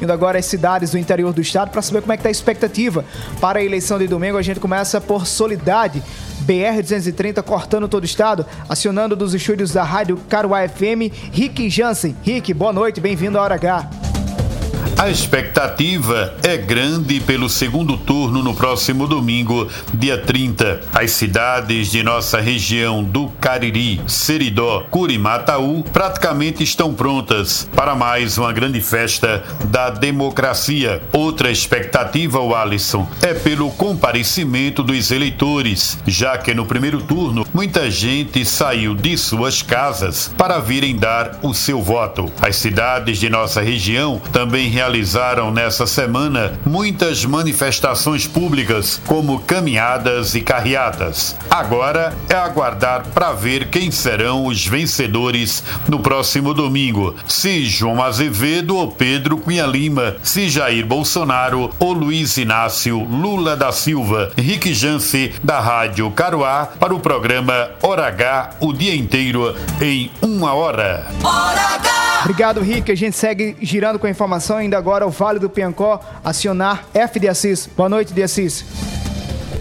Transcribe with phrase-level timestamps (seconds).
[0.00, 2.32] indo agora às cidades do interior do estado para saber como é que está a
[2.32, 3.04] expectativa
[3.40, 4.36] para a eleição de domingo.
[4.36, 6.02] A gente começa por Solidade.
[6.40, 12.16] BR-230 cortando todo o estado, acionando dos estúdios da Rádio Caruá FM, Rick Jansen.
[12.22, 13.99] Rick, boa noite, bem-vindo à Hora H.
[15.00, 20.82] A expectativa é grande pelo segundo turno no próximo domingo, dia 30.
[20.92, 28.52] As cidades de nossa região do Cariri, Seridó, Curimataú praticamente estão prontas para mais uma
[28.52, 31.00] grande festa da democracia.
[31.14, 38.44] Outra expectativa, Alisson, é pelo comparecimento dos eleitores, já que no primeiro turno muita gente
[38.44, 42.30] saiu de suas casas para virem dar o seu voto.
[42.42, 50.34] As cidades de nossa região também realizaram realizaram nessa semana muitas manifestações públicas, como caminhadas
[50.34, 51.36] e carreatas.
[51.48, 58.76] Agora é aguardar para ver quem serão os vencedores no próximo domingo: se João Azevedo
[58.76, 64.32] ou Pedro Cunha Lima, se Jair Bolsonaro ou Luiz Inácio Lula da Silva.
[64.36, 70.52] Rick Jance, da Rádio Caruá, para o programa Hora H, o dia inteiro em uma
[70.52, 71.06] hora.
[71.22, 71.99] Hora H!
[72.20, 72.92] Obrigado, Rick.
[72.92, 74.58] A gente segue girando com a informação.
[74.58, 77.66] Ainda agora o Vale do Piancó acionar F de Assis.
[77.66, 78.99] Boa noite, de Assis.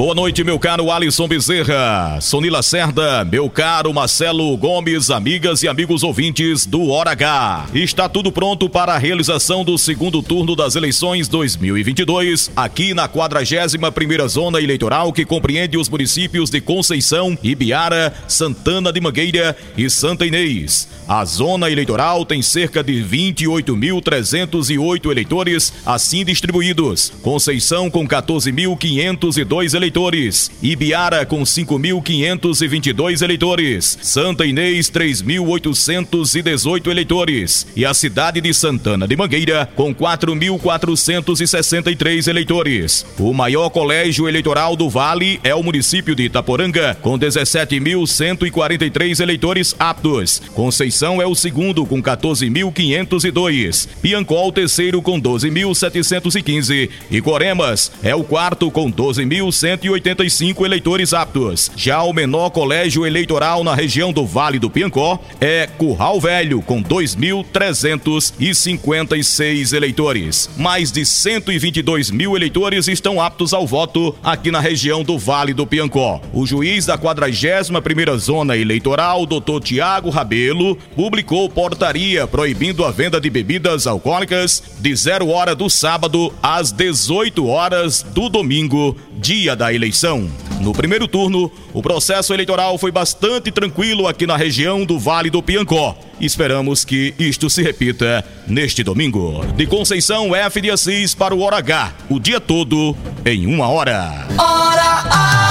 [0.00, 6.02] Boa noite, meu caro Alisson Bezerra, Sonila Cerda, meu caro Marcelo Gomes, amigas e amigos
[6.02, 7.66] ouvintes do Hora H.
[7.74, 14.26] Está tudo pronto para a realização do segundo turno das eleições 2022, aqui na 41ª
[14.26, 20.88] Zona Eleitoral que compreende os municípios de Conceição, Ibiara, Santana de Mangueira e Santa Inês.
[21.06, 27.12] A zona eleitoral tem cerca de 28.308 eleitores assim distribuídos.
[27.20, 30.50] Conceição com 14.502 eleitores eleitores.
[30.62, 33.98] Ibiara com 5.522 eleitores.
[34.00, 37.66] Santa Inês 3.818 eleitores.
[37.74, 43.04] E a cidade de Santana de Mangueira com 4.463 eleitores.
[43.18, 50.40] O maior colégio eleitoral do Vale é o município de Itaporanga com 17.143 eleitores aptos.
[50.54, 53.88] Conceição é o segundo com 14.502.
[54.00, 61.70] Piancó o terceiro com 12.715 e Coremas é o quarto com 12.100 185 eleitores aptos.
[61.74, 66.82] Já o menor colégio eleitoral na região do Vale do Piancó é Curral Velho, com
[66.82, 70.50] 2.356 eleitores.
[70.56, 75.66] Mais de 122 mil eleitores estão aptos ao voto aqui na região do Vale do
[75.66, 76.20] Piancó.
[76.32, 79.60] O juiz da 41ª Zona Eleitoral, Dr.
[79.62, 86.34] Tiago Rabelo, publicou portaria proibindo a venda de bebidas alcoólicas de 0 hora do sábado
[86.42, 90.30] às 18 horas do domingo, dia da eleição.
[90.60, 95.42] No primeiro turno, o processo eleitoral foi bastante tranquilo aqui na região do Vale do
[95.42, 95.96] Piancó.
[96.20, 99.44] Esperamos que isto se repita neste domingo.
[99.56, 102.94] De Conceição F de Assis para o Hora H, o dia todo
[103.24, 104.26] em uma hora.
[104.36, 105.50] Hora H!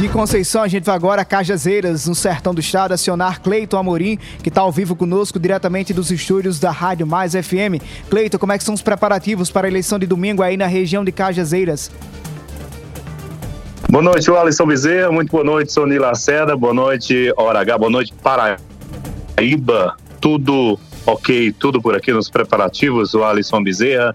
[0.00, 4.16] De Conceição, a gente vai agora a Cajazeiras, no sertão do estado, acionar Cleiton Amorim,
[4.40, 7.82] que está ao vivo conosco diretamente dos estúdios da Rádio Mais FM.
[8.08, 11.04] Cleiton, como é que são os preparativos para a eleição de domingo aí na região
[11.04, 11.90] de Cajazeiras?
[13.90, 15.10] Boa noite, Alisson Bezerra.
[15.10, 16.54] Muito boa noite, Sony Lacerda.
[16.54, 17.78] Boa noite, Hora H.
[17.78, 19.96] Boa noite, Paraíba.
[20.20, 23.14] Tudo ok, tudo por aqui nos preparativos.
[23.14, 24.14] O Alisson Bezerra.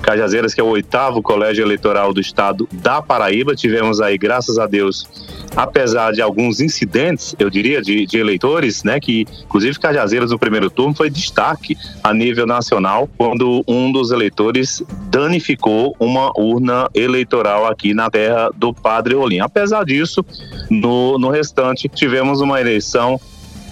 [0.00, 3.56] Cajazeiras, que é o oitavo colégio eleitoral do estado da Paraíba.
[3.56, 5.08] Tivemos aí, graças a Deus,
[5.56, 10.70] apesar de alguns incidentes, eu diria, de, de eleitores, né, que inclusive Cajazeiras no primeiro
[10.70, 17.94] turno foi destaque a nível nacional quando um dos eleitores danificou uma urna eleitoral aqui
[17.94, 19.40] na terra do Padre Olim.
[19.40, 20.24] Apesar disso,
[20.68, 23.20] no, no restante, tivemos uma eleição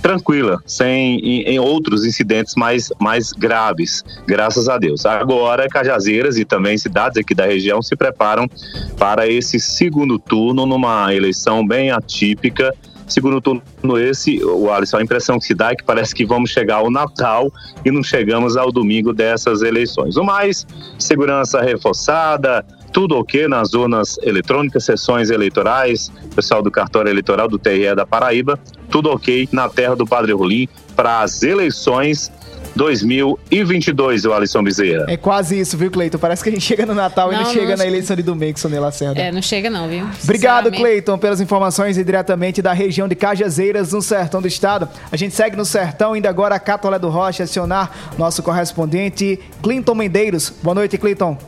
[0.03, 5.04] tranquila, sem em, em, outros incidentes mais, mais graves, graças a Deus.
[5.04, 8.48] Agora, Cajazeiras e também cidades aqui da região se preparam
[8.97, 12.72] para esse segundo turno numa eleição bem atípica.
[13.06, 16.50] Segundo turno esse, o Alisson, a impressão que se dá é que parece que vamos
[16.50, 17.50] chegar ao Natal
[17.82, 20.16] e não chegamos ao domingo dessas eleições.
[20.16, 20.66] O mais,
[20.98, 22.65] segurança reforçada,
[22.98, 28.59] tudo ok nas zonas eletrônicas, sessões eleitorais, pessoal do cartório eleitoral do TRE da Paraíba,
[28.91, 32.28] tudo ok na terra do Padre Rolim para as eleições
[32.74, 35.04] 2022, o Alisson Bezerra.
[35.06, 36.18] É quase isso, viu, Cleiton?
[36.18, 38.22] Parece que a gente chega no Natal não, e não chega não na eleição de
[38.24, 39.21] domingo, Sonê Lacerda.
[39.21, 40.04] É, não chega não, viu?
[40.24, 44.89] Obrigado, Cleiton, pelas informações e diretamente da região de Cajazeiras, no sertão do estado.
[45.12, 49.95] A gente segue no sertão, indo agora a Catolé do Rocha, acionar nosso correspondente Clinton
[49.95, 50.53] Mendeiros.
[50.65, 51.39] Boa noite, Clinton.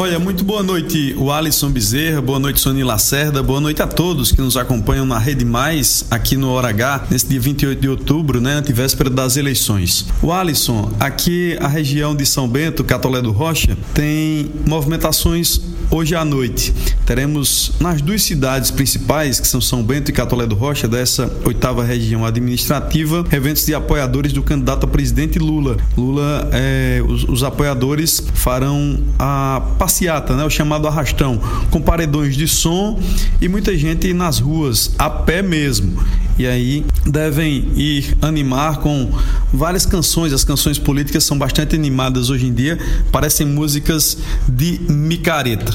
[0.00, 4.32] Olha, muito boa noite, o Alisson Bezerra, boa noite, Sony Lacerda, boa noite a todos
[4.32, 8.40] que nos acompanham na Rede Mais, aqui no Hora H, nesse dia 28 de outubro,
[8.40, 10.06] né, antivéspera das eleições.
[10.22, 15.60] O Alisson, aqui a região de São Bento, Catolé do Rocha, tem movimentações
[15.90, 16.72] hoje à noite.
[17.04, 21.82] Teremos nas duas cidades principais, que são São Bento e Catolé do Rocha, dessa oitava
[21.82, 25.76] região administrativa, eventos de apoiadores do candidato a presidente Lula.
[25.96, 29.60] Lula, é, os, os apoiadores farão a
[29.90, 33.00] passeata, né, o chamado arrastão, com paredões de som
[33.40, 36.00] e muita gente nas ruas, a pé mesmo.
[36.40, 39.12] E aí devem ir animar com
[39.52, 40.32] várias canções.
[40.32, 42.78] As canções políticas são bastante animadas hoje em dia,
[43.12, 44.16] parecem músicas
[44.48, 45.70] de micareta.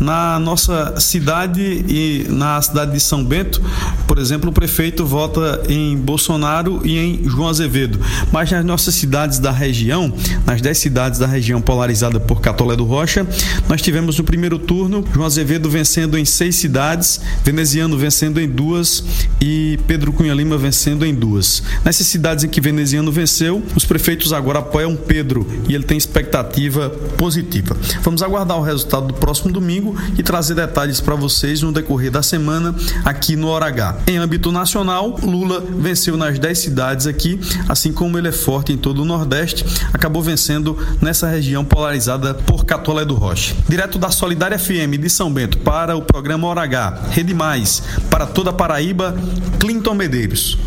[0.00, 3.62] Na nossa cidade e na cidade de São Bento,
[4.08, 8.00] por exemplo, o prefeito vota em Bolsonaro e em João Azevedo.
[8.32, 10.12] Mas nas nossas cidades da região,
[10.44, 13.24] nas dez cidades da região polarizada por Catolé do Rocha,
[13.68, 19.04] nós tivemos no primeiro turno João Azevedo vencendo em seis cidades, Veneziano vencendo em duas
[19.40, 21.62] e Pedro Cunha Lima vencendo em duas.
[21.84, 26.90] Nessas cidades em que Veneziano venceu, os prefeitos agora apoiam Pedro e ele tem expectativa
[27.16, 27.76] positiva.
[28.02, 32.22] Vamos aguardar o resultado do próximo domingo e trazer detalhes para vocês no decorrer da
[32.22, 32.74] semana
[33.04, 33.98] aqui no Hora H.
[34.06, 38.76] Em âmbito nacional, Lula venceu nas 10 cidades aqui, assim como ele é forte em
[38.76, 43.54] todo o Nordeste, acabou vencendo nessa região polarizada por Catolé do Rocha.
[43.68, 48.26] Direto da Solidária FM de São Bento para o programa Hora H, Rede Mais, para
[48.26, 49.16] toda a Paraíba,
[49.58, 50.58] Clinton Medeiros.